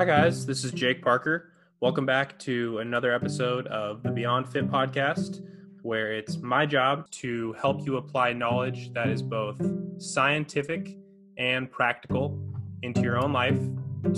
Hi, 0.00 0.06
guys. 0.06 0.46
This 0.46 0.64
is 0.64 0.72
Jake 0.72 1.02
Parker. 1.02 1.52
Welcome 1.80 2.06
back 2.06 2.38
to 2.38 2.78
another 2.78 3.12
episode 3.12 3.66
of 3.66 4.02
the 4.02 4.10
Beyond 4.10 4.48
Fit 4.48 4.66
podcast, 4.66 5.46
where 5.82 6.14
it's 6.14 6.38
my 6.38 6.64
job 6.64 7.10
to 7.10 7.52
help 7.60 7.84
you 7.84 7.98
apply 7.98 8.32
knowledge 8.32 8.94
that 8.94 9.10
is 9.10 9.20
both 9.20 9.60
scientific 9.98 10.96
and 11.36 11.70
practical 11.70 12.42
into 12.80 13.02
your 13.02 13.22
own 13.22 13.34
life 13.34 13.60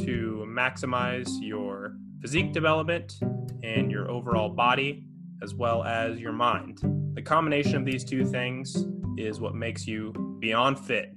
to 0.04 0.46
maximize 0.46 1.29
your 1.40 1.96
physique 2.20 2.52
development 2.52 3.18
and 3.64 3.90
your 3.90 4.08
overall 4.08 4.50
body, 4.50 5.04
as 5.42 5.52
well 5.52 5.82
as 5.82 6.20
your 6.20 6.30
mind. 6.30 6.78
The 7.14 7.22
combination 7.22 7.74
of 7.74 7.84
these 7.84 8.04
two 8.04 8.24
things 8.24 8.86
is 9.18 9.40
what 9.40 9.56
makes 9.56 9.88
you 9.88 10.12
beyond 10.38 10.78
fit. 10.78 11.12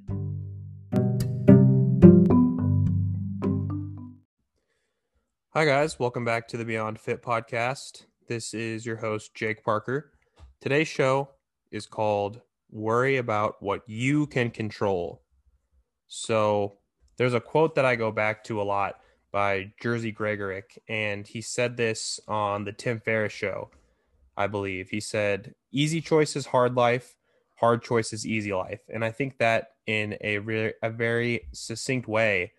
Hi, 5.58 5.64
guys. 5.64 5.98
Welcome 5.98 6.26
back 6.26 6.50
to 6.50 6.58
the 6.58 6.66
Beyond 6.66 7.00
Fit 7.00 7.24
podcast. 7.24 8.08
This 8.28 8.54
is 8.54 8.86
your 8.86 8.98
host, 8.98 9.34
Jake 9.34 9.64
Parker. 9.64 10.12
Today's 10.60 10.90
show 10.90 11.30
is 11.72 11.86
called 11.86 12.42
Worry 12.72 13.16
About 13.16 13.64
What 13.64 13.82
You 13.88 14.28
Can 14.28 14.52
Control. 14.52 15.22
So, 16.10 16.74
there's 17.16 17.34
a 17.34 17.40
quote 17.40 17.74
that 17.76 17.86
I 17.86 17.96
go 17.96 18.12
back 18.12 18.44
to 18.44 18.62
a 18.62 18.64
lot 18.64 18.96
by 19.32 19.72
Jerzy 19.82 20.14
Gregorek, 20.14 20.78
and 20.90 21.26
he 21.26 21.40
said 21.40 21.78
this 21.78 22.20
on 22.28 22.66
the 22.66 22.74
Tim 22.74 23.00
Ferriss 23.00 23.32
show, 23.32 23.70
I 24.36 24.48
believe. 24.48 24.90
He 24.90 25.00
said, 25.00 25.56
Easy 25.72 26.02
choice 26.02 26.36
is 26.36 26.48
hard 26.48 26.76
life, 26.76 27.16
hard 27.54 27.82
choice 27.82 28.12
is 28.12 28.28
easy 28.28 28.52
life. 28.52 28.82
And 28.94 29.06
I 29.06 29.12
think 29.12 29.38
that 29.38 29.70
in 29.88 30.18
a, 30.20 30.40
re- 30.40 30.74
a 30.84 30.90
very 30.90 31.48
succinct 31.54 32.10
way 32.10 32.52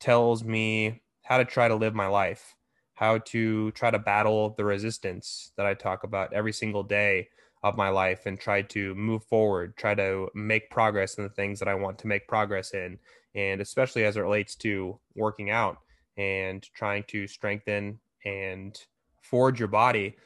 tells 0.00 0.42
me 0.42 1.02
how 1.24 1.38
to 1.38 1.44
try 1.44 1.68
to 1.68 1.74
live 1.74 1.94
my 1.94 2.06
life, 2.06 2.54
how 2.94 3.18
to 3.18 3.70
try 3.72 3.90
to 3.90 3.98
battle 3.98 4.54
the 4.56 4.64
resistance 4.64 5.52
that 5.56 5.66
I 5.66 5.74
talk 5.74 6.04
about 6.04 6.32
every 6.32 6.52
single 6.52 6.82
day 6.82 7.28
of 7.62 7.76
my 7.76 7.88
life 7.88 8.26
and 8.26 8.38
try 8.38 8.60
to 8.62 8.94
move 8.94 9.24
forward, 9.24 9.76
try 9.76 9.94
to 9.94 10.28
make 10.34 10.70
progress 10.70 11.16
in 11.16 11.24
the 11.24 11.30
things 11.30 11.58
that 11.58 11.68
I 11.68 11.74
want 11.74 11.98
to 11.98 12.06
make 12.06 12.28
progress 12.28 12.74
in. 12.74 12.98
And 13.34 13.60
especially 13.60 14.04
as 14.04 14.16
it 14.16 14.20
relates 14.20 14.54
to 14.56 15.00
working 15.14 15.50
out 15.50 15.78
and 16.16 16.62
trying 16.74 17.04
to 17.08 17.26
strengthen 17.26 17.98
and 18.24 18.78
forge 19.22 19.58
your 19.58 19.68
body. 19.68 20.16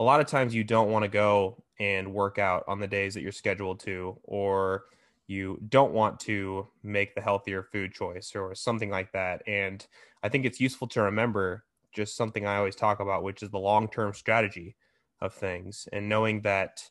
A 0.00 0.04
lot 0.04 0.20
of 0.20 0.26
times 0.26 0.54
you 0.54 0.64
don't 0.64 0.90
want 0.90 1.04
to 1.04 1.08
go 1.08 1.62
and 1.78 2.12
work 2.12 2.38
out 2.38 2.64
on 2.66 2.80
the 2.80 2.88
days 2.88 3.14
that 3.14 3.20
you're 3.20 3.32
scheduled 3.32 3.80
to, 3.80 4.18
or 4.24 4.84
you 5.26 5.60
don't 5.68 5.92
want 5.92 6.20
to 6.20 6.68
make 6.82 7.14
the 7.14 7.20
healthier 7.20 7.62
food 7.62 7.92
choice 7.92 8.32
or 8.34 8.54
something 8.54 8.90
like 8.90 9.12
that. 9.12 9.42
And 9.46 9.84
I 10.22 10.28
think 10.28 10.44
it's 10.44 10.60
useful 10.60 10.86
to 10.88 11.02
remember 11.02 11.64
just 11.92 12.16
something 12.16 12.46
I 12.46 12.56
always 12.56 12.76
talk 12.76 13.00
about, 13.00 13.22
which 13.22 13.42
is 13.42 13.50
the 13.50 13.58
long 13.58 13.88
term 13.88 14.12
strategy 14.14 14.76
of 15.20 15.34
things. 15.34 15.88
And 15.92 16.08
knowing 16.08 16.42
that 16.42 16.88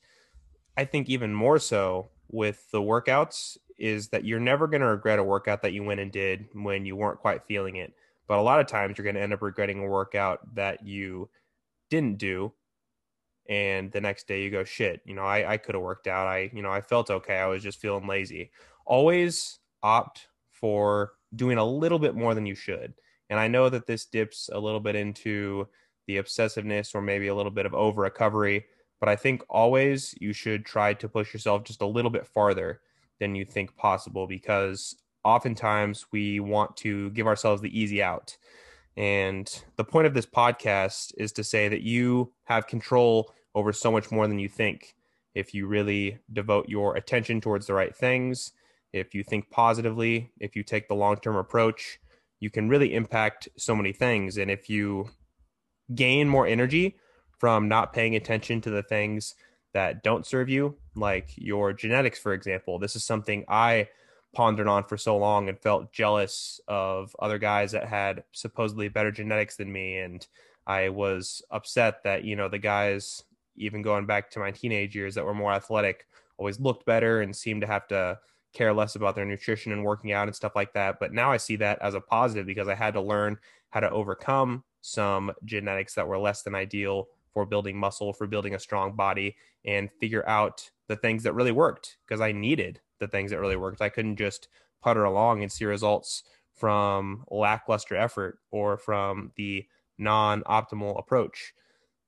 I 0.77 0.86
think 0.86 1.09
even 1.09 1.33
more 1.33 1.59
so 1.59 2.09
with 2.30 2.69
the 2.72 2.81
workouts 2.81 3.58
is 3.77 4.09
that 4.09 4.25
you're 4.25 4.39
never 4.39 4.67
going 4.67 4.81
to 4.81 4.88
regret 4.88 5.20
a 5.20 5.23
workout 5.23 5.61
that 5.61 5.73
you 5.73 5.83
went 5.83 5.99
and 5.99 6.11
did 6.11 6.45
when 6.53 6.86
you 6.86 6.95
weren't 6.95 7.20
quite 7.20 7.45
feeling 7.45 7.77
it. 7.77 7.94
But 8.27 8.39
a 8.39 8.42
lot 8.42 8.59
of 8.59 8.67
times 8.67 8.97
you're 8.97 9.03
going 9.03 9.16
to 9.16 9.22
end 9.22 9.33
up 9.33 9.42
regretting 9.42 9.83
a 9.83 9.88
workout 9.88 10.55
that 10.55 10.86
you 10.86 11.30
didn't 11.89 12.17
do 12.17 12.52
and 13.47 13.91
the 13.91 14.01
next 14.01 14.27
day 14.27 14.41
you 14.43 14.49
go 14.49 14.63
shit 14.63 15.01
you 15.05 15.13
know 15.13 15.23
i, 15.23 15.53
I 15.53 15.57
could 15.57 15.75
have 15.75 15.83
worked 15.83 16.07
out. 16.07 16.27
I 16.27 16.49
you 16.53 16.61
know 16.61 16.71
i 16.71 16.81
felt 16.81 17.09
okay. 17.09 17.38
I 17.38 17.47
was 17.47 17.63
just 17.63 17.79
feeling 17.79 18.07
lazy. 18.07 18.52
Always 18.85 19.59
opt 19.83 20.27
for 20.52 21.13
doing 21.35 21.57
a 21.57 21.65
little 21.65 21.99
bit 21.99 22.15
more 22.15 22.33
than 22.33 22.45
you 22.45 22.55
should 22.55 22.93
and 23.29 23.39
i 23.39 23.47
know 23.47 23.69
that 23.69 23.85
this 23.85 24.05
dips 24.05 24.49
a 24.53 24.59
little 24.59 24.79
bit 24.79 24.95
into 24.95 25.67
the 26.08 26.17
obsessiveness 26.17 26.95
or 26.95 27.02
maybe 27.02 27.27
a 27.27 27.36
little 27.36 27.52
bit 27.52 27.65
of 27.65 27.73
over 27.73 28.02
recovery 28.02 28.65
but 28.99 29.09
i 29.09 29.15
think 29.15 29.43
always 29.49 30.15
you 30.20 30.33
should 30.33 30.65
try 30.65 30.93
to 30.93 31.09
push 31.09 31.33
yourself 31.33 31.64
just 31.64 31.81
a 31.81 31.86
little 31.86 32.11
bit 32.11 32.25
farther 32.25 32.81
than 33.20 33.36
you 33.36 33.45
think 33.45 33.75
possible 33.75 34.27
because 34.27 34.95
oftentimes 35.23 36.05
we 36.11 36.39
want 36.39 36.75
to 36.77 37.09
give 37.11 37.27
ourselves 37.27 37.61
the 37.61 37.80
easy 37.80 38.02
out 38.02 38.36
and 38.98 39.64
the 39.76 39.83
point 39.83 40.08
of 40.08 40.14
this 40.14 40.26
podcast 40.26 41.14
is 41.17 41.32
to 41.33 41.44
say 41.44 41.67
that 41.67 41.82
you 41.82 42.32
have 42.45 42.67
control 42.67 43.33
over 43.54 43.73
so 43.73 43.92
much 43.92 44.11
more 44.11 44.28
than 44.28 44.39
you 44.39 44.50
think. 44.50 44.95
If 45.33 45.54
you 45.54 45.67
really 45.67 46.20
devote 46.32 46.70
your 46.70 46.95
attention 46.95 47.42
towards 47.42 47.67
the 47.67 47.73
right 47.73 47.95
things, 47.95 48.54
if 48.94 49.14
you 49.14 49.23
think 49.23 49.50
positively, 49.50 50.32
if 50.39 50.56
you 50.56 50.64
take 50.64 50.88
the 50.88 50.95
long 50.95 51.17
term 51.17 51.36
approach, 51.36 52.00
you 52.39 52.50
can 52.50 52.70
really 52.70 52.94
impact 52.94 53.50
so 53.58 53.76
many 53.76 53.92
things. 53.92 54.38
And 54.38 54.50
if 54.50 54.70
you 54.70 55.10
gain 55.94 56.30
more 56.30 56.48
energy 56.48 56.95
from 57.38 57.67
not 57.67 57.92
paying 57.92 58.16
attention 58.16 58.62
to 58.62 58.70
the 58.70 58.83
things 58.83 59.36
that 59.73 60.04
don't 60.04 60.26
serve 60.26 60.48
you, 60.48 60.77
like 60.95 61.32
your 61.36 61.73
genetics, 61.73 62.17
for 62.17 62.33
example, 62.33 62.80
this 62.80 62.95
is 62.95 63.04
something 63.04 63.44
I 63.50 63.89
pondered 64.35 64.67
on 64.67 64.83
for 64.83 64.97
so 64.97 65.17
long 65.17 65.49
and 65.49 65.59
felt 65.59 65.91
jealous 65.91 66.59
of 66.67 67.15
other 67.19 67.39
guys 67.39 67.71
that 67.71 67.87
had 67.87 68.23
supposedly 68.33 68.89
better 68.89 69.11
genetics 69.11 69.55
than 69.55 69.71
me. 69.71 69.97
And 69.97 70.25
I 70.67 70.89
was 70.89 71.41
upset 71.49 72.03
that 72.03 72.23
you 72.23 72.35
know 72.35 72.49
the 72.49 72.59
guys 72.59 73.23
even 73.55 73.81
going 73.81 74.05
back 74.05 74.29
to 74.31 74.39
my 74.39 74.51
teenage 74.51 74.95
years 74.95 75.15
that 75.15 75.25
were 75.25 75.33
more 75.33 75.53
athletic 75.53 76.07
always 76.37 76.59
looked 76.59 76.85
better 76.85 77.21
and 77.21 77.35
seemed 77.35 77.61
to 77.61 77.67
have 77.67 77.87
to 77.87 78.19
care 78.53 78.73
less 78.73 78.95
about 78.95 79.15
their 79.15 79.25
nutrition 79.25 79.71
and 79.71 79.83
working 79.83 80.11
out 80.11 80.27
and 80.27 80.35
stuff 80.35 80.55
like 80.55 80.73
that. 80.73 80.99
But 80.99 81.13
now 81.13 81.31
I 81.31 81.37
see 81.37 81.55
that 81.57 81.81
as 81.81 81.93
a 81.93 82.02
positive 82.02 82.45
because 82.45 82.67
I 82.67 82.75
had 82.75 82.93
to 82.93 83.02
learn 83.02 83.37
how 83.69 83.79
to 83.79 83.89
overcome 83.89 84.63
some 84.81 85.31
genetics 85.45 85.95
that 85.95 86.07
were 86.07 86.19
less 86.19 86.43
than 86.43 86.55
ideal 86.55 87.07
for 87.33 87.45
building 87.45 87.77
muscle 87.77 88.13
for 88.13 88.27
building 88.27 88.55
a 88.55 88.59
strong 88.59 88.95
body 88.95 89.35
and 89.65 89.91
figure 89.99 90.27
out 90.27 90.69
the 90.87 90.95
things 90.95 91.23
that 91.23 91.33
really 91.33 91.52
worked 91.52 91.97
because 92.05 92.21
I 92.21 92.31
needed 92.31 92.79
the 93.00 93.08
things 93.08 93.32
that 93.32 93.39
really 93.39 93.56
worked. 93.56 93.82
I 93.82 93.89
couldn't 93.89 94.17
just 94.17 94.48
putter 94.82 95.04
along 95.04 95.42
and 95.42 95.52
see 95.52 95.66
results 95.66 96.23
from 96.54 97.26
lackluster 97.30 97.95
effort 97.95 98.39
or 98.52 98.78
from 98.78 99.32
the 99.36 99.66
non 99.98 100.42
optimal 100.44 100.98
approach. 100.98 101.54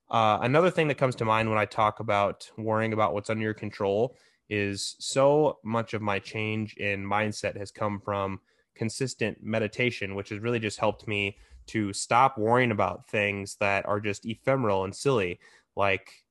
Uh, 0.09 0.40
another 0.42 0.72
thing 0.72 0.88
that 0.88 0.98
comes 0.98 1.16
to 1.16 1.25
mind 1.25 1.50
when 1.50 1.58
I 1.58 1.66
talk 1.66 2.00
about 2.00 2.50
worrying 2.58 2.94
about 2.94 3.14
what's 3.14 3.30
under 3.30 3.44
your 3.44 3.53
control 3.53 4.16
is 4.50 4.96
so 5.00 5.58
much 5.64 5.94
of 5.94 6.02
my 6.02 6.20
change 6.20 6.75
in 6.78 7.04
mindset 7.04 7.58
has 7.58 7.72
come 7.72 8.00
from 8.00 8.40
consistent 8.75 9.40
meditation, 9.44 10.16
which 10.16 10.30
has 10.30 10.40
really 10.40 10.59
just 10.59 10.80
helped 10.80 11.08
me 11.08 11.38
to 11.68 11.92
stop 11.92 12.38
worrying 12.38 12.72
about 12.72 13.09
things 13.09 13.58
that 13.59 13.86
are 13.86 14.00
just 14.00 14.25
ephemeral 14.25 14.86
and 14.86 14.96
silly, 14.96 15.40
like 15.75 16.24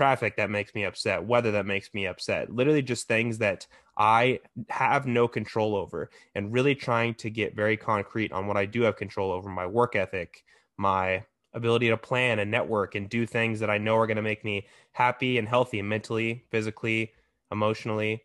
traffic 0.00 0.34
that 0.34 0.48
makes 0.48 0.74
me 0.74 0.84
upset, 0.84 1.22
weather 1.22 1.50
that 1.50 1.66
makes 1.66 1.92
me 1.92 2.06
upset, 2.06 2.50
literally 2.50 2.80
just 2.80 3.06
things 3.06 3.36
that 3.36 3.66
I 3.98 4.40
have 4.70 5.06
no 5.06 5.28
control 5.28 5.76
over, 5.76 6.08
and 6.34 6.54
really 6.54 6.74
trying 6.74 7.12
to 7.16 7.28
get 7.28 7.54
very 7.54 7.76
concrete 7.76 8.32
on 8.32 8.46
what 8.46 8.56
I 8.56 8.64
do 8.64 8.80
have 8.80 8.96
control 8.96 9.30
over 9.30 9.50
my 9.50 9.66
work 9.66 9.96
ethic, 9.96 10.42
my 10.78 11.22
ability 11.52 11.90
to 11.90 11.98
plan 11.98 12.38
and 12.38 12.50
network 12.50 12.94
and 12.94 13.10
do 13.10 13.26
things 13.26 13.60
that 13.60 13.68
I 13.68 13.76
know 13.76 13.94
are 13.98 14.06
going 14.06 14.16
to 14.16 14.22
make 14.22 14.42
me 14.42 14.66
happy 14.92 15.36
and 15.36 15.46
healthy 15.46 15.82
mentally, 15.82 16.46
physically, 16.50 17.12
emotionally. 17.52 18.22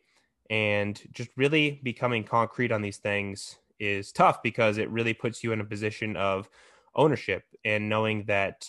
And 0.49 0.97
just 1.11 1.31
really 1.35 1.81
becoming 1.83 2.23
concrete 2.23 2.71
on 2.71 2.83
these 2.83 2.99
things 2.99 3.57
is 3.81 4.13
tough 4.13 4.41
because 4.41 4.77
it 4.77 4.89
really 4.91 5.13
puts 5.13 5.43
you 5.43 5.51
in 5.51 5.59
a 5.59 5.65
position 5.65 6.15
of 6.15 6.47
ownership 6.95 7.43
and 7.65 7.89
knowing 7.89 8.23
that 8.27 8.65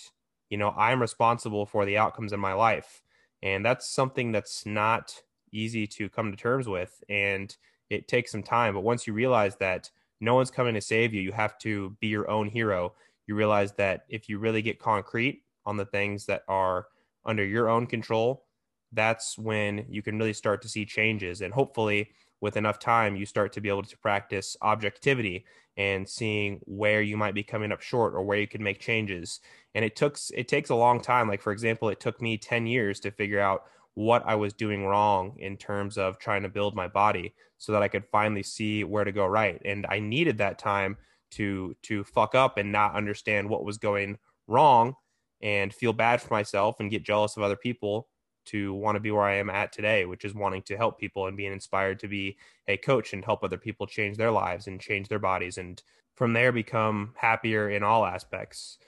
you 0.51 0.57
know 0.59 0.75
i'm 0.77 1.01
responsible 1.01 1.67
for 1.67 1.84
the 1.84 1.99
outcomes 1.99 2.33
in 2.33 2.41
my 2.41 2.53
life. 2.53 3.03
And 3.43 3.65
that's 3.65 3.89
something 3.89 4.33
that's 4.33 4.65
not 4.67 5.15
easy 5.53 5.87
to 5.87 6.09
come 6.09 6.31
to 6.31 6.37
terms 6.37 6.67
with 6.67 7.03
and 7.09 7.55
it 7.91 8.09
takes 8.09 8.32
some 8.32 8.43
time. 8.43 8.75
But 8.75 8.81
once 8.81 9.06
you 9.06 9.12
realize 9.12 9.56
that 9.56 9.91
no 10.20 10.35
one's 10.35 10.50
coming 10.50 10.75
to 10.75 10.81
save 10.81 11.15
you 11.15 11.20
you 11.20 11.32
have 11.32 11.59
to 11.59 11.97
be 12.00 12.09
your 12.09 12.29
own 12.31 12.49
hero. 12.49 12.94
You 13.26 13.35
realize 13.35 13.73
that 13.73 14.05
if 14.09 14.29
you 14.29 14.38
really 14.38 14.62
get 14.62 14.79
concrete 14.79 15.43
on 15.65 15.76
the 15.76 15.87
things 15.87 16.26
that 16.26 16.43
are 16.49 16.87
under 17.25 17.44
your 17.44 17.69
own 17.69 17.87
control 17.87 18.44
that's 18.93 19.37
when 19.37 19.85
you 19.88 20.03
can 20.03 20.19
really 20.19 20.32
start 20.32 20.62
to 20.62 20.69
see 20.69 20.85
changes. 20.85 21.41
And 21.41 21.53
hopefully 21.53 22.11
with 22.46 22.56
enough 22.56 22.78
time 22.78 23.16
you 23.16 23.26
start 23.26 23.52
to 23.52 23.60
be 23.60 23.69
able 23.69 23.82
to 23.82 23.98
practice 23.98 24.56
objectivity 24.62 25.44
and 25.76 26.08
seeing 26.08 26.60
where 26.62 27.02
you 27.02 27.16
might 27.16 27.34
be 27.34 27.43
coming 27.43 27.72
up 27.72 27.81
short 27.81 28.14
or 28.14 28.22
where 28.22 28.38
you 28.38 28.46
can 28.46 28.62
make 28.62 28.78
changes. 28.78 29.40
And 29.75 29.84
it 29.84 29.96
took 29.96 30.16
it 30.32 30.46
takes 30.46 30.70
a 30.70 30.76
long 30.76 31.00
time. 31.00 31.26
Like 31.26 31.43
for 31.43 31.50
example 31.50 31.88
it 31.88 31.98
took 31.98 32.22
me 32.22 32.38
10 32.38 32.69
years 32.69 33.00
to 33.00 33.10
figure 33.10 33.40
out 33.40 33.64
what 33.94 34.22
i 34.26 34.34
was 34.34 34.52
doing 34.52 34.84
wrong 34.84 35.34
in 35.38 35.56
terms 35.56 35.96
of 35.96 36.19
trying 36.19 36.43
to 36.43 36.50
build 36.50 36.76
my 36.76 36.87
body 36.87 37.34
so 37.56 37.72
that 37.72 37.82
i 37.82 37.88
could 37.88 38.04
finally 38.12 38.43
see 38.43 38.84
where 38.84 39.04
to 39.04 39.10
go 39.10 39.26
right. 39.26 39.60
And 39.64 39.87
i 39.88 39.98
needed 39.98 40.38
that 40.38 40.58
time 40.58 40.96
to 41.32 41.75
to 41.82 42.04
fuck 42.04 42.37
up 42.37 42.58
and 42.58 42.70
not 42.70 42.94
understand 42.94 43.48
what 43.48 43.64
was 43.64 43.78
going 43.78 44.19
wrong 44.46 44.94
and 45.43 45.75
feel 45.75 45.93
bad 45.93 46.22
for 46.22 46.32
myself 46.32 46.76
and 46.78 46.93
get 46.93 47.02
jealous 47.02 47.37
of 47.37 47.43
other 47.43 47.56
people 47.56 48.06
to 48.46 48.75
want 48.75 48.96
to 48.96 49.00
be 49.00 49.10
where 49.10 49.25
I 49.25 49.37
am 49.37 49.50
at 49.50 49.72
today, 49.72 50.04
which 50.04 50.25
is 50.25 50.34
wanting 50.34 50.62
to 50.62 50.76
help 50.76 50.98
people 50.98 51.26
and 51.26 51.37
being 51.37 51.52
inspired 51.52 52.00
to 52.00 52.08
be 52.08 52.37
a 52.69 52.76
coach 52.76 53.12
and 53.12 53.25
help 53.25 53.44
other 53.44 53.58
people 53.58 53.87
change 53.87 54.16
their 54.16 54.31
lives 54.31 54.66
and 54.66 54.81
change 54.81 55.08
their 55.08 55.19
bodies 55.19 55.58
and 55.58 55.82
from 56.14 56.32
there 56.32 56.50
become 56.50 57.12
happier 57.16 57.69
in 57.69 57.82
all 57.82 58.04
aspects. 58.04 58.78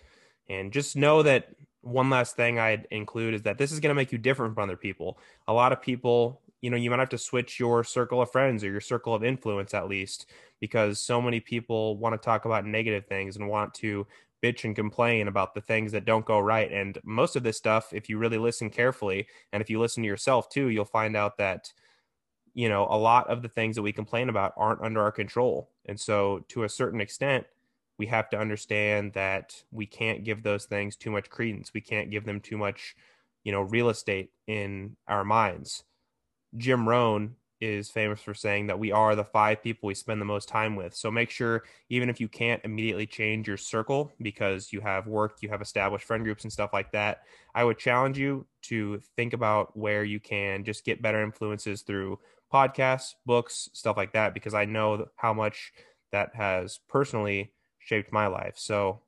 And 0.49 0.72
just 0.72 0.96
know 0.96 1.22
that 1.22 1.50
one 1.82 2.10
last 2.10 2.37
thing 2.37 2.58
I'd 2.58 2.87
include 2.90 3.34
is 3.34 3.43
that 3.43 3.58
this 3.58 3.70
is 3.70 3.81
going 3.81 3.90
to 3.90 3.94
make 3.94 4.12
you 4.12 4.19
different 4.19 4.55
from 4.55 4.64
other 4.64 4.76
people. 4.76 5.19
A 5.46 5.52
lot 5.52 5.72
of 5.72 5.81
people, 5.81 6.40
you 6.60 6.70
know, 6.70 6.76
you 6.76 6.90
might 6.90 6.99
have 6.99 7.10
to 7.10 7.19
switch 7.19 7.60
your 7.60 7.84
circle 7.84 8.22
of 8.22 8.32
friends 8.32 8.64
or 8.64 8.70
your 8.70 8.81
circle 8.81 9.14
of 9.14 9.22
influence 9.22 9.75
at 9.75 9.88
least 9.88 10.26
because 10.60 11.00
so 11.00 11.20
many 11.20 11.38
people 11.38 11.96
want 11.99 12.14
to 12.14 12.25
talk 12.25 12.44
about 12.44 12.66
negative 12.66 13.06
things 13.06 13.37
and 13.37 13.49
want 13.49 13.75
to 13.75 14.06
bitch 14.43 14.64
and 14.64 14.76
complain 14.76 15.29
about 15.29 15.55
the 15.55 15.61
things 15.61 15.93
that 15.93 16.05
don't 16.05 16.25
go 16.25 16.38
right. 16.38 16.70
And 16.70 16.99
most 17.05 17.37
of 17.37 17.43
this 17.43 17.56
stuff, 17.56 17.93
if 17.93 18.08
you 18.08 18.19
really 18.19 18.38
listen 18.38 18.70
carefully 18.70 19.26
and 19.52 19.61
if 19.61 19.70
you 19.70 19.81
listen 19.81 20.02
to 20.02 20.08
yourself 20.08 20.49
too, 20.49 20.69
you'll 20.69 20.85
find 20.85 21.17
out 21.17 21.38
that, 21.38 21.73
you 22.55 22.69
know, 22.69 22.87
a 22.88 22.96
lot 22.96 23.29
of 23.29 23.43
the 23.43 23.49
things 23.49 23.76
that 23.76 23.82
we 23.82 23.93
complain 23.93 24.29
about 24.29 24.52
aren't 24.56 24.82
under 24.82 25.02
our 25.02 25.12
control. 25.12 25.70
And 25.87 25.99
so 25.99 26.44
to 26.49 26.64
a 26.64 26.69
certain 26.69 27.00
extent, 27.00 27.46
we 27.99 28.06
have 28.06 28.29
to 28.31 28.38
understand 28.38 29.12
that 29.14 29.62
we 29.73 29.87
can't 29.87 30.25
give 30.25 30.43
those 30.43 30.67
things 30.67 30.96
too 30.96 31.11
much 31.11 31.31
credence. 31.31 31.75
We 31.75 31.81
can't 31.81 32.11
give 32.11 32.25
them 32.25 32.41
too 32.41 32.56
much, 32.56 32.94
you 33.43 33.50
know, 33.50 33.62
real 33.62 33.88
estate 33.88 34.31
in 34.46 34.96
our 35.08 35.25
minds. 35.25 35.82
Jim 36.56 36.88
Rohn 36.88 37.34
is 37.60 37.90
famous 37.90 38.20
for 38.20 38.34
saying 38.34 38.69
that 38.69 38.78
we 38.78 38.93
are 38.93 39.14
the 39.14 39.25
five 39.25 39.62
people 39.62 39.87
we 39.87 39.94
spend 39.94 40.20
the 40.20 40.25
most 40.25 40.49
time 40.49 40.76
with. 40.76 40.94
So 40.94 41.10
make 41.10 41.31
sure, 41.31 41.64
even 41.88 42.08
if 42.08 42.20
you 42.20 42.28
can't 42.28 42.64
immediately 42.64 43.06
change 43.06 43.49
your 43.49 43.56
circle 43.56 44.12
because 44.22 44.72
you 44.72 44.81
have 44.81 45.06
work, 45.06 45.38
you 45.40 45.49
have 45.49 45.62
established 45.62 46.05
friend 46.05 46.25
groups 46.25 46.44
and 46.44 46.52
stuff 46.52 46.70
like 46.72 46.93
that, 46.93 47.22
I 47.55 47.64
would 47.64 47.78
challenge 47.78 48.19
you 48.19 48.46
to 48.62 49.00
think 49.16 49.32
about 49.32 49.76
where 49.76 50.05
you 50.05 50.20
can 50.20 50.64
just 50.64 50.84
get 50.84 51.02
better 51.02 51.22
influences 51.22 51.82
through 51.82 52.19
podcasts, 52.52 53.14
books, 53.26 53.69
stuff 53.72 53.96
like 53.96 54.12
that, 54.12 54.34
because 54.34 54.55
I 54.55 54.64
know 54.64 55.06
how 55.16 55.34
much 55.34 55.72
that 56.12 56.34
has 56.34 56.78
personally 56.88 57.52
shaped 57.78 58.12
my 58.12 58.26
life. 58.26 58.55
So 58.56 59.00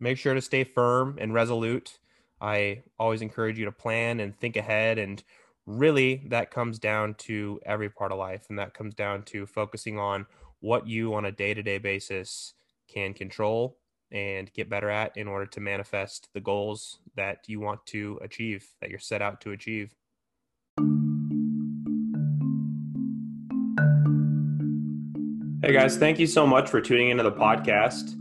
make 0.00 0.18
sure 0.18 0.34
to 0.34 0.40
stay 0.40 0.64
firm 0.64 1.18
and 1.20 1.34
resolute. 1.34 1.98
I 2.40 2.82
always 2.98 3.22
encourage 3.22 3.58
you 3.58 3.64
to 3.64 3.72
plan 3.72 4.20
and 4.20 4.38
think 4.38 4.56
ahead. 4.56 4.98
And 4.98 5.22
really, 5.66 6.22
that 6.28 6.50
comes 6.50 6.78
down 6.78 7.14
to 7.14 7.60
every 7.66 7.90
part 7.90 8.12
of 8.12 8.18
life. 8.18 8.46
And 8.48 8.58
that 8.58 8.74
comes 8.74 8.94
down 8.94 9.24
to 9.24 9.46
focusing 9.46 9.98
on 9.98 10.26
what 10.60 10.86
you 10.86 11.14
on 11.14 11.26
a 11.26 11.32
day 11.32 11.54
to 11.54 11.62
day 11.62 11.78
basis 11.78 12.54
can 12.88 13.12
control 13.12 13.76
and 14.12 14.52
get 14.52 14.70
better 14.70 14.88
at 14.88 15.16
in 15.16 15.26
order 15.26 15.46
to 15.46 15.60
manifest 15.60 16.28
the 16.32 16.40
goals 16.40 17.00
that 17.16 17.38
you 17.48 17.58
want 17.58 17.84
to 17.86 18.18
achieve, 18.22 18.68
that 18.80 18.88
you're 18.88 18.98
set 18.98 19.20
out 19.20 19.40
to 19.40 19.50
achieve. 19.50 19.94
Hey 25.62 25.72
guys, 25.72 25.96
thank 25.96 26.20
you 26.20 26.28
so 26.28 26.46
much 26.46 26.70
for 26.70 26.80
tuning 26.80 27.10
into 27.10 27.24
the 27.24 27.32
podcast. 27.32 28.14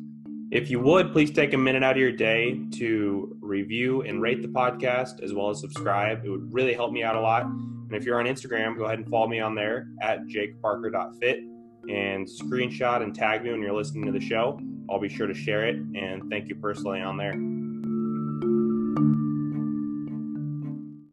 If 0.51 0.71
you 0.71 0.79
would, 0.79 1.11
please 1.11 1.29
take 1.31 1.53
a 1.53 1.57
minute 1.57 1.83
out 1.83 1.91
of 1.91 1.97
your 1.97 2.11
day 2.11 2.59
to 2.73 3.34
review 3.45 4.01
and 4.01 4.21
rate 4.21 4.41
the 4.41 4.47
podcast 4.47 5.21
as 5.21 5.33
well 5.33 5.49
as 5.49 5.59
subscribe. 5.59 6.25
It 6.25 6.29
would 6.29 6.53
really 6.53 6.73
help 6.73 6.91
me 6.91 7.03
out 7.03 7.15
a 7.15 7.21
lot. 7.21 7.45
And 7.45 7.93
if 7.93 8.03
you're 8.03 8.19
on 8.19 8.25
Instagram, 8.25 8.77
go 8.77 8.85
ahead 8.85 8.99
and 8.99 9.07
follow 9.09 9.27
me 9.27 9.39
on 9.39 9.55
there 9.55 9.87
at 10.01 10.25
jakeparker.fit 10.25 11.39
and 11.89 12.27
screenshot 12.27 13.03
and 13.03 13.13
tag 13.13 13.43
me 13.43 13.51
when 13.51 13.61
you're 13.61 13.73
listening 13.73 14.05
to 14.05 14.11
the 14.11 14.25
show. 14.25 14.59
I'll 14.89 14.99
be 14.99 15.09
sure 15.09 15.27
to 15.27 15.33
share 15.33 15.67
it 15.67 15.75
and 15.75 16.29
thank 16.29 16.49
you 16.49 16.55
personally 16.55 17.01
on 17.01 17.17
there. 17.17 17.64